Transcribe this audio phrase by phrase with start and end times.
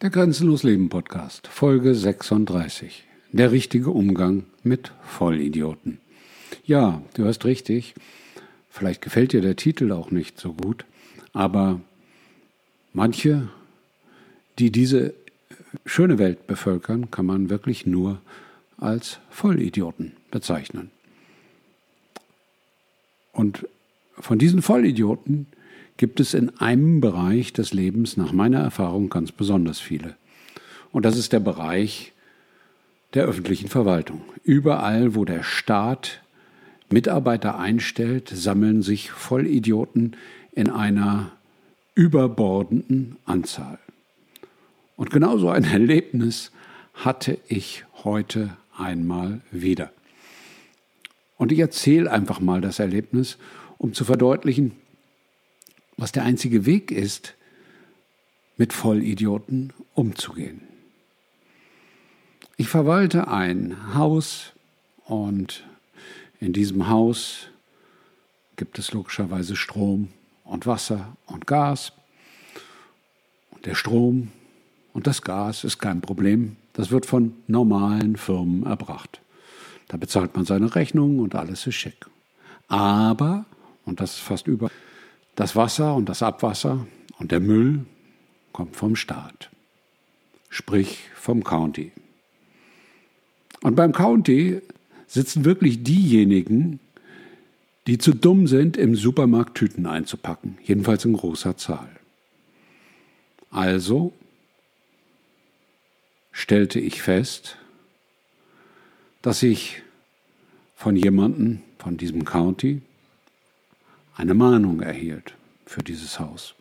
[0.00, 3.02] Der Grenzenlos Leben Podcast, Folge 36.
[3.32, 5.98] Der richtige Umgang mit Vollidioten.
[6.64, 7.96] Ja, du hast richtig.
[8.70, 10.84] Vielleicht gefällt dir der Titel auch nicht so gut,
[11.32, 11.80] aber
[12.92, 13.48] manche,
[14.60, 15.14] die diese
[15.84, 18.20] schöne Welt bevölkern, kann man wirklich nur
[18.76, 20.92] als Vollidioten bezeichnen.
[23.32, 23.66] Und
[24.16, 25.48] von diesen Vollidioten
[25.98, 30.16] gibt es in einem Bereich des Lebens nach meiner Erfahrung ganz besonders viele.
[30.90, 32.12] Und das ist der Bereich
[33.12, 34.22] der öffentlichen Verwaltung.
[34.42, 36.22] Überall, wo der Staat
[36.88, 40.16] Mitarbeiter einstellt, sammeln sich Vollidioten
[40.52, 41.32] in einer
[41.94, 43.78] überbordenden Anzahl.
[44.96, 46.52] Und genauso ein Erlebnis
[46.94, 49.90] hatte ich heute einmal wieder.
[51.36, 53.36] Und ich erzähle einfach mal das Erlebnis,
[53.78, 54.72] um zu verdeutlichen,
[55.98, 57.34] was der einzige Weg ist,
[58.56, 60.62] mit Vollidioten umzugehen.
[62.56, 64.52] Ich verwalte ein Haus
[65.04, 65.64] und
[66.40, 67.48] in diesem Haus
[68.56, 70.08] gibt es logischerweise Strom
[70.44, 71.92] und Wasser und Gas.
[73.50, 74.28] Und der Strom
[74.92, 76.56] und das Gas ist kein Problem.
[76.72, 79.20] Das wird von normalen Firmen erbracht.
[79.88, 82.06] Da bezahlt man seine Rechnungen und alles ist schick.
[82.68, 83.46] Aber,
[83.84, 84.70] und das ist fast über,
[85.38, 86.84] das Wasser und das Abwasser
[87.20, 87.86] und der Müll
[88.50, 89.50] kommt vom Staat,
[90.48, 91.92] sprich vom County.
[93.62, 94.60] Und beim County
[95.06, 96.80] sitzen wirklich diejenigen,
[97.86, 101.88] die zu dumm sind, im Supermarkt Tüten einzupacken, jedenfalls in großer Zahl.
[103.52, 104.12] Also
[106.32, 107.58] stellte ich fest,
[109.22, 109.82] dass ich
[110.74, 112.82] von jemandem, von diesem County,
[114.18, 116.54] eine Mahnung erhielt für dieses Haus.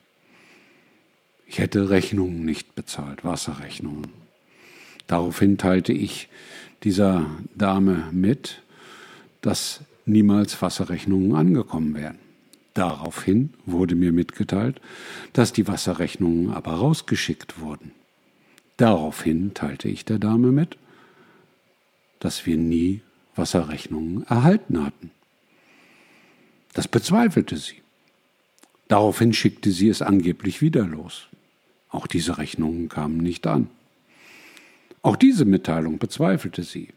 [1.48, 4.08] Ich hätte Rechnungen nicht bezahlt, Wasserrechnungen.
[5.08, 6.30] Daraufhin teilte ich
[6.84, 8.62] dieser Dame mit,
[9.42, 12.20] dass niemals Wasserrechnungen angekommen wären.
[12.76, 14.80] Daraufhin wurde mir mitgeteilt,
[15.34, 17.92] dass die Wasserrechnungen aber rausgeschickt wurden.
[18.78, 20.78] Daraufhin teilte ich der Dame mit,
[22.20, 23.02] dass wir nie
[23.36, 25.10] Wasserrechnungen erhalten hatten.
[26.78, 27.82] Das bezweifelte sie.
[28.88, 31.28] Daraufhin schickte sie es angeblich wieder los.
[31.90, 33.72] Auch diese Rechnungen kamen nicht an.
[35.02, 36.90] Auch diese Mitteilung bezweifelte sie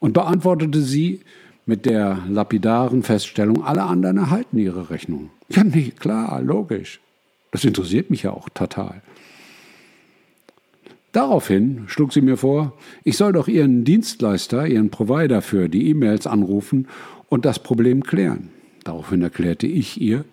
[0.00, 1.20] und beantwortete sie
[1.66, 5.30] mit der lapidaren Feststellung, alle anderen erhalten ihre Rechnungen.
[5.48, 6.98] Ja, nee, klar, logisch.
[7.52, 9.02] Das interessiert mich ja auch total.
[11.16, 16.26] Daraufhin schlug sie mir vor, ich soll doch ihren Dienstleister, ihren Provider für die E-Mails
[16.26, 16.88] anrufen
[17.30, 18.50] und das Problem klären.
[18.84, 20.26] Daraufhin erklärte ich ihr,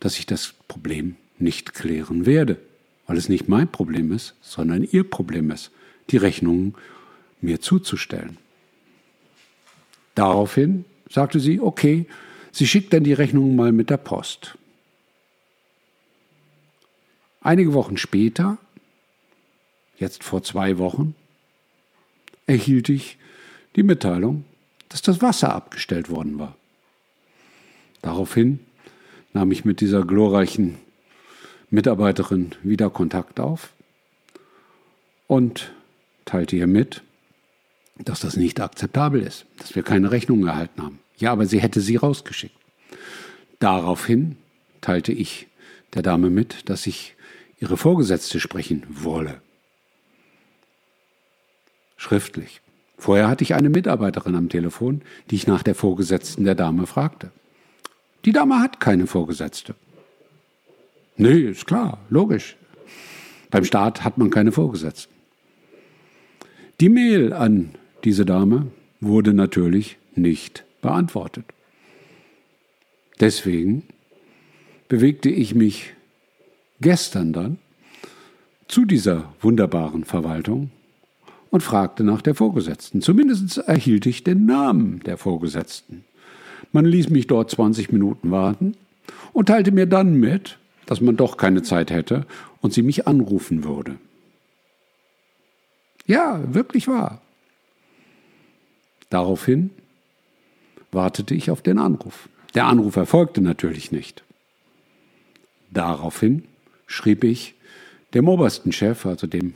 [0.00, 2.56] dass ich das Problem nicht klären werde,
[3.06, 5.70] weil es nicht mein Problem ist, sondern ihr Problem ist,
[6.08, 6.74] die Rechnungen
[7.42, 8.38] mir zuzustellen.
[10.14, 12.06] Daraufhin sagte sie, okay,
[12.52, 14.56] sie schickt dann die Rechnungen mal mit der Post.
[17.42, 18.56] Einige Wochen später,
[19.98, 21.14] jetzt vor zwei Wochen,
[22.46, 23.18] erhielt ich
[23.76, 24.44] die Mitteilung,
[24.88, 26.56] dass das Wasser abgestellt worden war.
[28.02, 28.60] Daraufhin
[29.32, 30.78] nahm ich mit dieser glorreichen
[31.70, 33.72] Mitarbeiterin wieder Kontakt auf
[35.26, 35.72] und
[36.24, 37.02] teilte ihr mit,
[37.98, 40.98] dass das nicht akzeptabel ist, dass wir keine Rechnung erhalten haben.
[41.18, 42.56] Ja, aber sie hätte sie rausgeschickt.
[43.58, 44.36] Daraufhin
[44.80, 45.48] teilte ich
[45.94, 47.14] der Dame mit, dass ich
[47.60, 49.42] ihre Vorgesetzte sprechen wolle.
[51.98, 52.62] Schriftlich.
[52.96, 57.30] Vorher hatte ich eine Mitarbeiterin am Telefon, die ich nach der Vorgesetzten der Dame fragte.
[58.24, 59.74] Die Dame hat keine Vorgesetzte.
[61.16, 62.56] Nee, ist klar, logisch.
[63.50, 65.12] Beim Staat hat man keine Vorgesetzten.
[66.80, 67.70] Die Mail an
[68.04, 68.68] diese Dame
[69.00, 71.44] wurde natürlich nicht beantwortet.
[73.18, 73.82] Deswegen
[74.88, 75.94] bewegte ich mich
[76.80, 77.58] gestern dann
[78.68, 80.70] zu dieser wunderbaren Verwaltung
[81.50, 83.00] und fragte nach der Vorgesetzten.
[83.00, 86.04] Zumindest erhielt ich den Namen der Vorgesetzten.
[86.72, 88.76] Man ließ mich dort 20 Minuten warten
[89.32, 92.26] und teilte mir dann mit, dass man doch keine Zeit hätte
[92.60, 93.96] und sie mich anrufen würde.
[96.06, 97.20] Ja, wirklich wahr.
[99.10, 99.70] Daraufhin
[100.90, 102.28] wartete ich auf den Anruf.
[102.54, 104.24] Der Anruf erfolgte natürlich nicht.
[105.70, 106.44] Daraufhin
[106.86, 107.54] schrieb ich
[108.14, 109.54] dem obersten Chef, also dem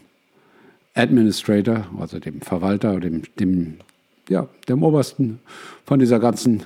[0.94, 3.78] Administrator, also dem Verwalter, dem, dem,
[4.28, 5.40] ja, dem Obersten
[5.84, 6.64] von dieser ganzen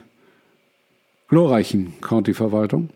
[1.28, 2.90] glorreichen County-Verwaltung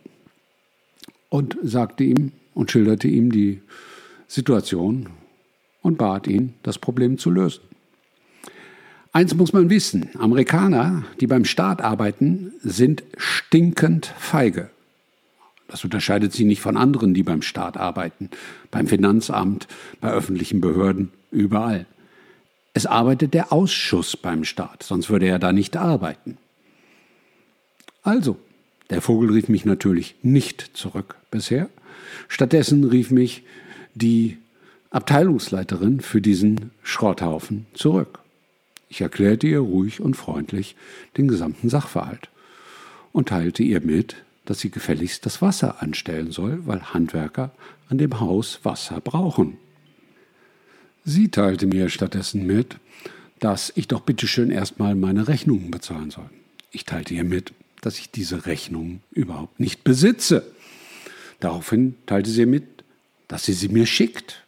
[1.29, 3.63] und sagte ihm und schilderte ihm die
[4.27, 5.09] Situation
[5.83, 7.63] und bat ihn, das Problem zu lösen.
[9.13, 14.71] Eins muss man wissen, Amerikaner, die beim Staat arbeiten, sind stinkend feige.
[15.71, 18.29] Das unterscheidet sie nicht von anderen, die beim Staat arbeiten,
[18.73, 19.69] beim Finanzamt,
[20.01, 21.87] bei öffentlichen Behörden, überall.
[22.75, 26.39] Es arbeitet der Ausschuss beim Staat, sonst würde er da nicht arbeiten.
[28.03, 28.37] Also,
[28.91, 31.69] der Vogel rief mich natürlich nicht zurück bisher.
[32.27, 33.45] Stattdessen rief mich
[33.95, 34.39] die
[34.91, 38.19] Abteilungsleiterin für diesen Schrotthaufen zurück.
[38.89, 40.75] Ich erklärte ihr ruhig und freundlich
[41.17, 42.29] den gesamten Sachverhalt
[43.13, 44.17] und teilte ihr mit,
[44.51, 47.53] dass sie gefälligst das Wasser anstellen soll, weil Handwerker
[47.89, 49.59] an dem Haus Wasser brauchen.
[51.05, 52.75] Sie teilte mir stattdessen mit,
[53.39, 56.29] dass ich doch bitteschön erstmal meine Rechnungen bezahlen soll.
[56.73, 60.43] Ich teilte ihr mit, dass ich diese Rechnungen überhaupt nicht besitze.
[61.39, 62.83] Daraufhin teilte sie mit,
[63.29, 64.43] dass sie sie mir schickt.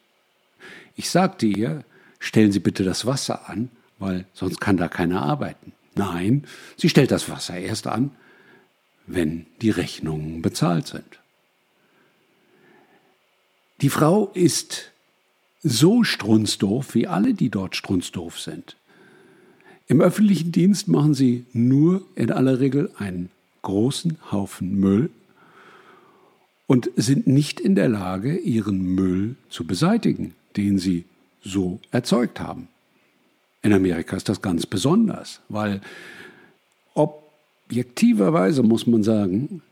[0.96, 1.84] Ich sagte ihr,
[2.18, 3.70] stellen Sie bitte das Wasser an,
[4.00, 5.70] weil sonst kann da keiner arbeiten.
[5.94, 6.42] Nein,
[6.76, 8.10] sie stellt das Wasser erst an,
[9.14, 11.20] wenn die Rechnungen bezahlt sind.
[13.80, 14.92] Die Frau ist
[15.62, 18.76] so strunzdoof wie alle, die dort strunzdoof sind.
[19.86, 23.30] Im öffentlichen Dienst machen sie nur in aller Regel einen
[23.62, 25.10] großen Haufen Müll
[26.66, 31.04] und sind nicht in der Lage, ihren Müll zu beseitigen, den sie
[31.44, 32.68] so erzeugt haben.
[33.62, 35.80] In Amerika ist das ganz besonders, weil
[37.72, 39.62] objektiverweise muss man sagen,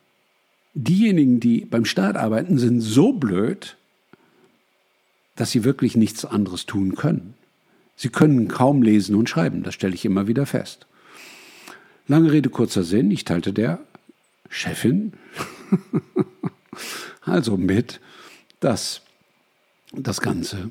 [0.72, 3.76] diejenigen, die beim Staat arbeiten, sind so blöd,
[5.36, 7.34] dass sie wirklich nichts anderes tun können.
[7.96, 10.86] Sie können kaum lesen und schreiben, das stelle ich immer wieder fest.
[12.08, 13.80] Lange Rede, kurzer Sinn, ich teilte der
[14.48, 15.12] Chefin
[17.20, 18.00] also mit,
[18.60, 19.02] dass
[19.92, 20.70] das Ganze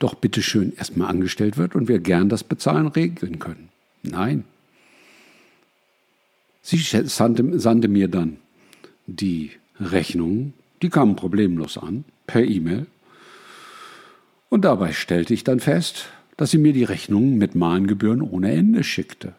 [0.00, 3.68] doch bitteschön erstmal angestellt wird und wir gern das Bezahlen regeln können.
[4.02, 4.44] Nein.
[6.70, 8.36] Sie sandte, sandte mir dann
[9.06, 12.86] die Rechnungen, die kamen problemlos an, per E-Mail.
[14.50, 18.84] Und dabei stellte ich dann fest, dass sie mir die Rechnungen mit Mahngebühren ohne Ende
[18.84, 19.32] schickte.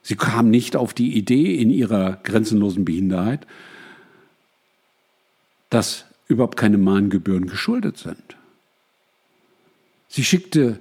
[0.00, 3.46] Sie kam nicht auf die Idee in ihrer grenzenlosen Behinderheit,
[5.68, 8.38] dass überhaupt keine Mahngebühren geschuldet sind.
[10.08, 10.78] Sie schickte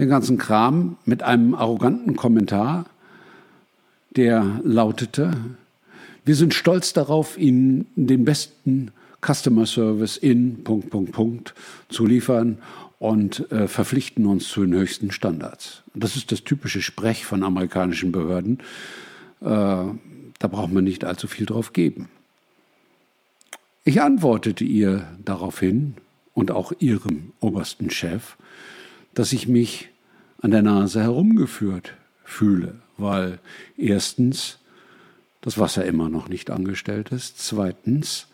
[0.00, 2.89] den ganzen Kram mit einem arroganten Kommentar,
[4.10, 5.32] der lautete,
[6.24, 8.92] wir sind stolz darauf, Ihnen den besten
[9.24, 11.54] Customer Service in Punkt, Punkt, Punkt
[11.88, 12.58] zu liefern
[12.98, 15.82] und äh, verpflichten uns zu den höchsten Standards.
[15.94, 18.58] Das ist das typische Sprech von amerikanischen Behörden.
[19.40, 22.08] Äh, da braucht man nicht allzu viel drauf geben.
[23.84, 25.94] Ich antwortete ihr daraufhin
[26.34, 28.36] und auch ihrem obersten Chef,
[29.14, 29.88] dass ich mich
[30.42, 33.38] an der Nase herumgeführt fühle, weil
[33.76, 34.58] erstens
[35.40, 38.26] das Wasser immer noch nicht angestellt ist, zweitens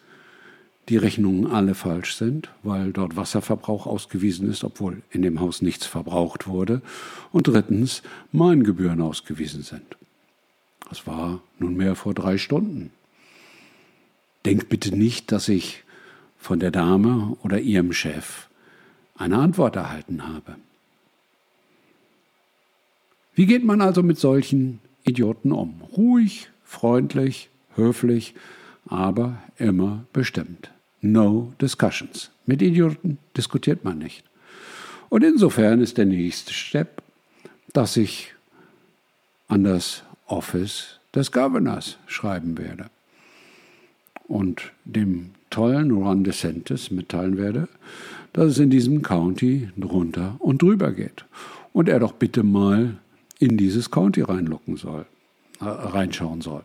[0.89, 5.87] die Rechnungen alle falsch sind, weil dort Wasserverbrauch ausgewiesen ist, obwohl in dem Haus nichts
[5.87, 6.81] verbraucht wurde,
[7.33, 8.03] und drittens
[8.33, 9.97] Mahngebühren ausgewiesen sind.
[10.89, 12.91] Das war nunmehr vor drei Stunden.
[14.45, 15.83] Denkt bitte nicht, dass ich
[16.39, 18.47] von der Dame oder ihrem Chef
[19.17, 20.57] eine Antwort erhalten habe.
[23.37, 25.83] Wie geht man also mit solchen Idioten um?
[25.95, 28.35] Ruhig, freundlich, höflich,
[28.87, 30.71] aber immer bestimmt.
[31.03, 32.31] No discussions.
[32.47, 34.25] Mit Idioten diskutiert man nicht.
[35.11, 37.03] Und insofern ist der nächste Step,
[37.75, 38.35] dass ich
[39.49, 42.87] an das Office des Governors schreiben werde
[44.27, 47.69] und dem tollen Ron DeSantis mitteilen werde,
[48.33, 51.27] dass es in diesem County drunter und drüber geht.
[51.75, 52.97] Und er doch bitte mal
[53.39, 55.07] in dieses County reinlucken soll,
[55.61, 56.63] äh, reinschauen soll.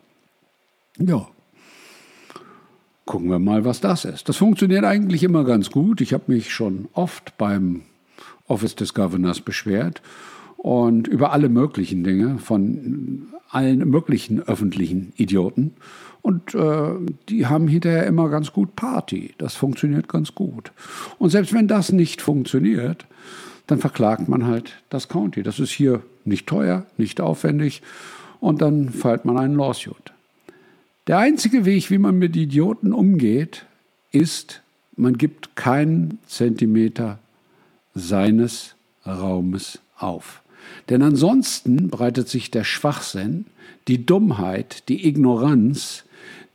[0.97, 1.27] Ja.
[3.05, 4.29] Gucken wir mal, was das ist.
[4.29, 6.01] Das funktioniert eigentlich immer ganz gut.
[6.01, 7.81] Ich habe mich schon oft beim
[8.47, 10.01] Office des Governors beschwert
[10.57, 15.73] und über alle möglichen Dinge von allen möglichen öffentlichen Idioten.
[16.21, 16.91] Und äh,
[17.29, 19.33] die haben hinterher immer ganz gut Party.
[19.37, 20.71] Das funktioniert ganz gut.
[21.17, 23.07] Und selbst wenn das nicht funktioniert,
[23.71, 25.43] dann verklagt man halt das County.
[25.43, 27.81] Das ist hier nicht teuer, nicht aufwendig.
[28.39, 30.11] Und dann feilt man einen Lawsuit.
[31.07, 33.65] Der einzige Weg, wie man mit Idioten umgeht,
[34.11, 34.61] ist,
[34.95, 37.19] man gibt keinen Zentimeter
[37.95, 38.75] seines
[39.05, 40.41] Raumes auf.
[40.89, 43.45] Denn ansonsten breitet sich der Schwachsinn,
[43.87, 46.03] die Dummheit, die Ignoranz,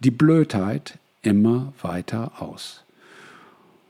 [0.01, 2.85] die Blödheit immer weiter aus.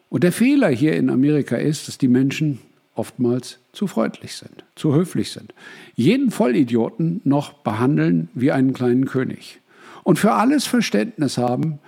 [0.08, 2.60] Und der Fehler hier in Amerika ist, dass die Menschen
[2.96, 5.54] oftmals zu freundlich sind, zu höflich sind,
[5.94, 9.60] jeden Vollidioten noch behandeln wie einen kleinen König
[10.02, 11.78] und für alles Verständnis haben,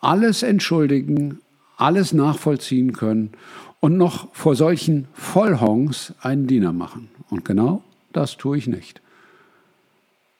[0.00, 1.40] alles entschuldigen,
[1.76, 3.32] alles nachvollziehen können
[3.80, 7.08] und noch vor solchen Vollhongs einen Diener machen.
[7.28, 7.82] Und genau
[8.12, 9.00] das tue ich nicht.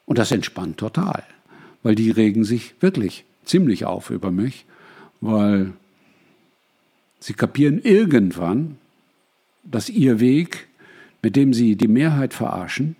[0.06, 1.24] Und das entspannt total,
[1.82, 4.64] weil die regen sich wirklich ziemlich auf über mich,
[5.20, 5.72] weil
[7.20, 8.78] sie kapieren irgendwann,
[9.70, 10.68] dass ihr Weg,
[11.22, 12.96] mit dem sie die Mehrheit verarschen,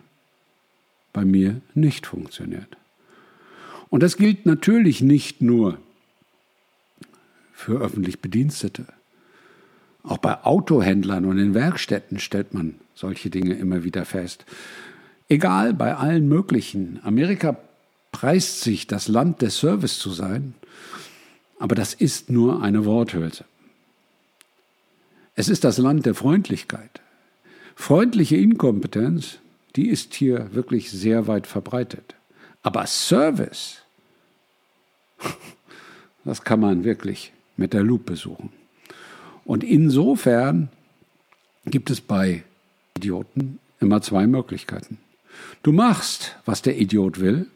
[1.13, 2.77] bei mir nicht funktioniert.
[3.89, 5.79] Und das gilt natürlich nicht nur
[7.53, 8.85] für öffentlich Bedienstete.
[10.03, 14.45] Auch bei Autohändlern und in Werkstätten stellt man solche Dinge immer wieder fest.
[15.29, 17.01] Egal, bei allen möglichen.
[17.03, 17.57] Amerika
[18.13, 20.55] preist sich, das Land des Service zu sein,
[21.59, 23.45] aber das ist nur eine Worthülse.
[25.39, 27.03] Es ist das Land der Freundlichkeit.
[27.75, 29.39] Freundliche Inkompetenz,
[29.77, 32.15] die ist hier wirklich sehr weit verbreitet.
[32.63, 33.83] Aber Service,
[36.25, 38.51] das kann man wirklich mit der Lupe suchen.
[39.45, 40.71] Und insofern
[41.67, 42.43] gibt es bei
[42.97, 44.97] Idioten immer zwei Möglichkeiten.
[45.63, 47.47] Du machst, was der Idiot will,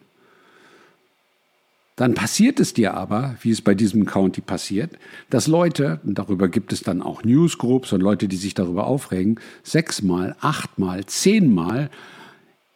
[2.00, 4.92] dann passiert es dir aber, wie es bei diesem County passiert,
[5.28, 9.38] dass Leute, und darüber gibt es dann auch Newsgroups und Leute, die sich darüber aufregen,
[9.64, 11.90] sechsmal, achtmal, zehnmal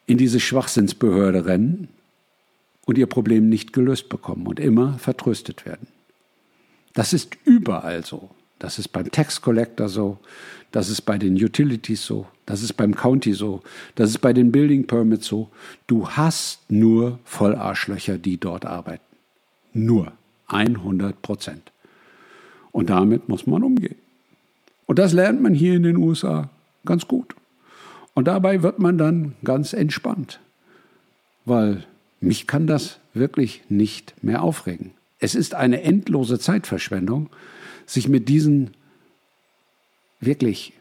[0.05, 1.87] in diese Schwachsinnsbehörde rennen
[2.85, 5.87] und ihr Problem nicht gelöst bekommen und immer vertröstet werden.
[6.93, 8.29] Das ist überall so.
[8.59, 10.19] Das ist beim Tax Collector so,
[10.71, 13.63] das ist bei den Utilities so, das ist beim County so,
[13.95, 15.49] das ist bei den Building Permits so.
[15.87, 19.04] Du hast nur Vollarschlöcher, die dort arbeiten.
[19.75, 20.13] Nur
[20.47, 21.71] 100 Prozent.
[22.71, 23.95] Und damit muss man umgehen.
[24.85, 26.49] Und das lernt man hier in den USA
[26.85, 27.35] ganz gut.
[28.13, 30.39] Und dabei wird man dann ganz entspannt,
[31.43, 31.83] weil
[32.21, 34.91] mich kann das wirklich nicht mehr aufregen.
[35.19, 37.29] Es ist eine endlose Zeitverschwendung,
[37.85, 38.71] sich mit diesen
[40.21, 40.73] wirklich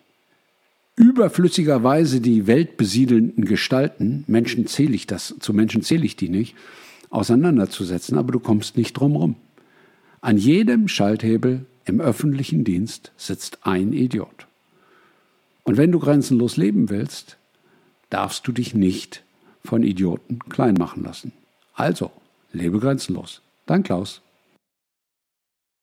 [0.97, 6.55] überflüssigerweise die Welt besiedelnden Gestalten, Menschen zähle ich das, zu Menschen zähle ich die nicht,
[7.15, 9.37] auseinanderzusetzen, aber du kommst nicht drum rum.
[10.21, 14.47] An jedem Schalthebel im öffentlichen Dienst sitzt ein Idiot.
[15.63, 17.37] Und wenn du grenzenlos leben willst,
[18.11, 19.23] darfst du dich nicht
[19.65, 21.33] von Idioten klein machen lassen.
[21.75, 22.11] Also,
[22.53, 23.41] lebe grenzenlos.
[23.67, 24.21] Dein Klaus.